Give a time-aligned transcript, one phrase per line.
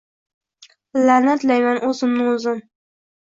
[1.09, 2.59] Lanatlayman oʻzimni oʻzim.